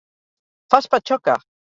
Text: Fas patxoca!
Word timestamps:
Fas 0.73 0.89
patxoca! 0.95 1.37